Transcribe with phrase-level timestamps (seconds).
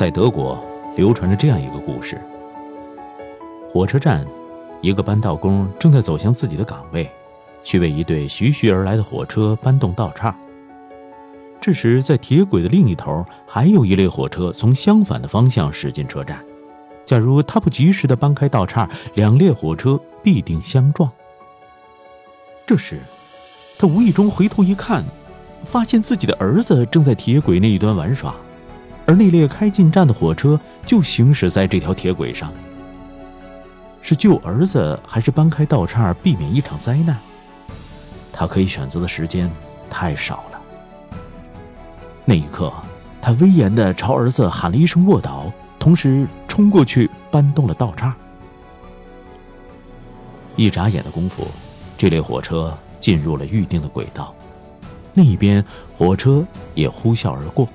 [0.00, 0.58] 在德国
[0.96, 2.18] 流传着这样一个故事：
[3.68, 4.26] 火车站，
[4.80, 7.06] 一个搬道工正在走向自己的岗位，
[7.62, 10.34] 去为一对徐徐而来的火车搬动道岔。
[11.60, 16.42] 这时，在铁轨的另一头，还有一列火车从相反的方向驶进车站。
[17.04, 21.10] 假如他不及时的搬开道岔，两列火车必定相撞。
[22.64, 23.00] 这时，
[23.78, 25.04] 他无意中回头一看，
[25.62, 28.34] 发现自己的儿子正在铁轨那一端玩耍，
[29.10, 32.52] 而那列开进站的火车就行驶在这条铁轨上。
[34.00, 37.16] 是救儿子，还是搬开道岔避免一场灾难？
[38.32, 39.50] 他可以选择的时间
[39.90, 40.60] 太少了。
[42.24, 42.72] 那一刻，
[43.20, 48.14] 他威严地朝儿子喊了一声“卧倒”，同时冲过去搬动了道岔。
[50.54, 51.48] 一眨眼的功夫，
[51.98, 54.32] 这列火车进入了预定的轨道，
[55.12, 55.64] 那一边
[55.98, 57.66] 火车也呼啸而过。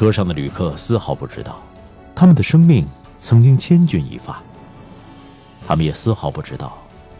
[0.00, 1.60] 车上的旅客丝毫不知道，
[2.14, 4.42] 他们的生命曾经千钧一发。
[5.66, 6.78] 他们也丝毫不知道，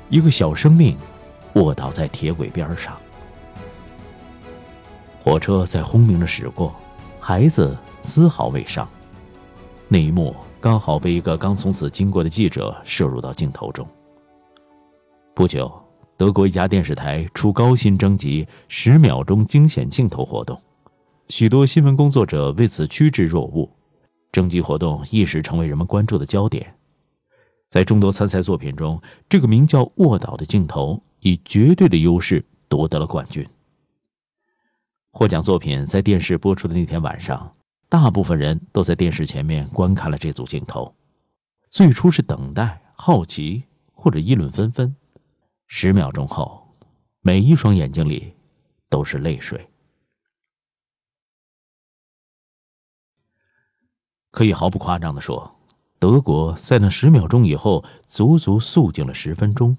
[0.09, 0.97] 一个小生命
[1.57, 2.97] 卧倒在铁轨边上。
[5.23, 6.75] 火车在轰鸣着驶过，
[7.21, 8.89] 孩子丝毫未伤。
[9.87, 13.87] 那一幕刚好被一个刚从此经过的记者摄入到镜头中。
[15.35, 15.71] 不久，
[16.17, 20.59] 德国一家电视台出高薪征集十秒钟惊险镜头活动，
[21.31, 23.71] 许多新闻工作者为此趋之若鹜。
[24.33, 26.75] 征集活动一时成为人们关注的焦点。
[27.69, 33.47] 在众多参赛作品中，这个名叫“卧倒”的镜头以绝对的优势夺得了冠军。
[35.13, 37.55] 获奖作品在电视播出的那天晚上，
[37.89, 40.93] 大部分人都在电视前面观看了这组镜头。
[41.71, 44.97] 最初是等待、好奇或者议论纷纷，
[45.69, 46.75] 十秒钟后，
[47.21, 48.33] 每一双眼睛里
[48.89, 49.65] 都是泪水。
[54.31, 55.57] 可以毫不夸张的说，
[55.99, 59.77] 德国在那十秒钟以后足足肃静了十分钟。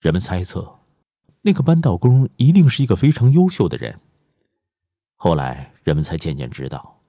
[0.00, 0.76] 人们猜测。
[1.42, 3.98] 那个扳道工一定是一个非常优秀的人。
[5.16, 7.00] 后来人们才渐渐知道，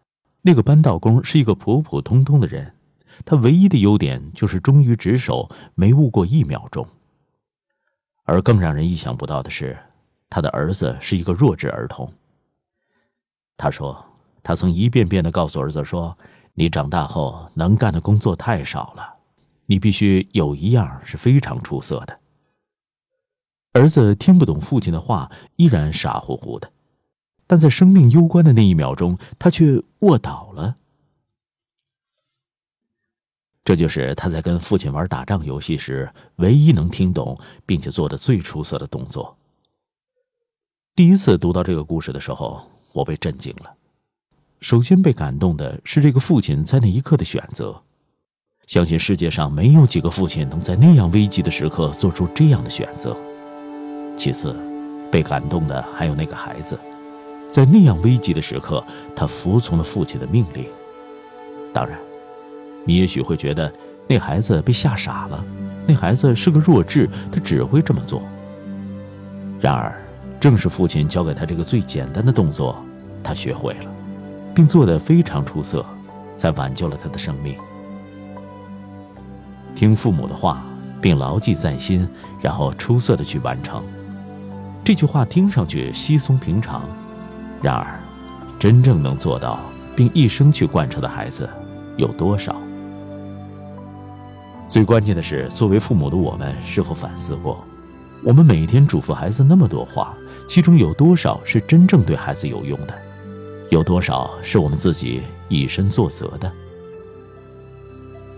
[0.41, 2.74] 那个扳道工是一个普普通通的人，
[3.25, 6.88] 他唯一的优点就是忠于职守，没误过一秒钟。
[8.24, 9.78] 而更让人意想不到的是，
[10.29, 12.09] 他的儿子是一个弱智儿童。
[13.57, 14.06] 他说，
[14.44, 16.18] 他曾一遍遍的告诉儿子说
[16.56, 19.16] ：“你长大后能干的工作太少了，
[19.66, 22.19] 你必须有一样是非常出色的。”
[23.74, 26.72] 儿子听不懂父亲的话，依然傻乎乎的，
[27.47, 30.75] 但在生命攸关的那一秒钟，他却卧倒了。
[33.63, 39.38] 这就是他在跟父亲玩打仗游戏时唯一能听懂并且做的最出色的动作。
[40.96, 43.74] 第一次读到这个故事的时候，我被震惊了。
[44.61, 47.75] 首先被感动的是这个父亲在那一刻的选择，
[48.67, 53.17] 相信世界上没有几个父亲能在那样危急的时刻做出这样的选择。
[54.16, 54.55] 其次，
[55.11, 56.79] 被感动的还有那个孩子，
[57.50, 58.83] 在那样危急的时刻，
[59.16, 60.67] 他服从了父亲的命令。
[61.73, 61.97] 当然，
[62.85, 63.73] 你也许会觉得
[64.07, 65.44] 那孩子被吓傻了，
[65.88, 68.21] 那孩子是个弱智，他只会这么做。
[69.59, 70.00] 然而，
[70.39, 72.79] 正是父亲教给他这个最简单的动作，
[73.23, 73.91] 他学会了，
[74.53, 75.85] 并做得非常出色，
[76.38, 77.56] 才挽救了他的生命。
[79.75, 80.63] 听父母的话，
[81.01, 82.07] 并牢记在心，
[82.41, 83.81] 然后出色的去完成。
[84.84, 86.84] 这句话听上去稀松平常，
[87.62, 88.00] 然而，
[88.59, 89.59] 真正能做到
[89.95, 91.50] 并一生去贯彻的孩子
[91.97, 92.56] 有多少？
[94.68, 97.63] 最关键的是，作为父母的我们是否反思过，
[98.23, 100.16] 我们每天嘱咐孩子那么多话，
[100.47, 102.94] 其中有多少是真正对孩子有用的？
[103.71, 106.51] 有多少是我们自己以身作则的？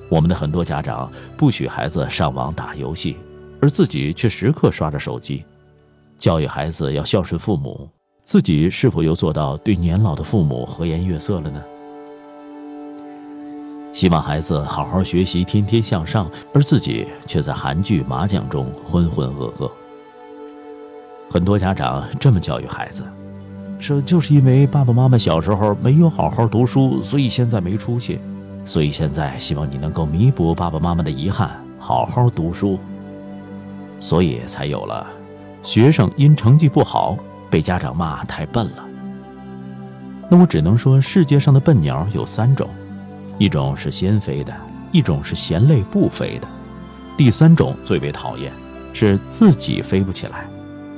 [0.07, 3.17] 我们的很多家长不许孩子上网打游戏，
[3.59, 5.44] 而自己却时刻刷着手机。
[6.19, 7.89] 教育孩子要孝顺父母，
[8.24, 11.63] 自己是否又做到对年老的父母和颜悦色了呢？
[13.91, 19.71] 希望孩子好好学习，天天向上，而自己却在韩剧、麻将中浑浑噩噩。
[21.27, 23.03] 很多家长这么教育孩子，
[23.80, 28.20] 说就是因为爸爸妈妈小时候没有好好读书，所以现在没出息，
[28.66, 32.80] 所以现在希望你能够弥补爸爸妈妈的遗憾，好好读书，
[34.00, 35.06] 所以才有了。
[35.62, 37.18] 学生因成绩不好
[37.50, 38.84] 被家长骂太笨了，
[40.30, 42.70] 那我只能说世界上的笨鸟有三种，
[43.38, 44.54] 一种是先飞的，
[44.92, 46.48] 一种是嫌累不飞的，
[47.18, 48.52] 第三种最为讨厌，
[48.94, 50.48] 是自己飞不起来，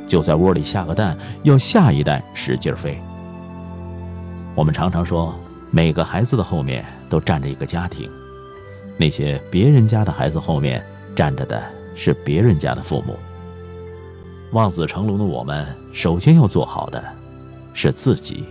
[0.07, 2.99] 就在窝里下个蛋，要下一代使劲飞。
[4.55, 5.33] 我们常常说
[5.71, 8.09] 每个孩子的后面都站着一个家庭，
[8.97, 10.85] 那些别人家的孩子后面
[11.15, 11.61] 站着的
[11.95, 13.17] 是别人家的父母。
[14.51, 17.03] 望子成龙的我们，首先要做好的
[17.73, 18.45] 是自己。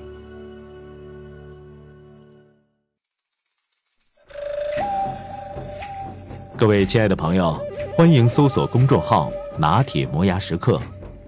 [6.57, 7.59] 各位亲爱的朋友，
[7.97, 10.79] 欢迎搜索公众号“拿铁磨牙时刻”，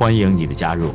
[0.00, 0.94] 欢迎你的加入。